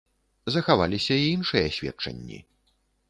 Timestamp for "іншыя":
1.35-1.67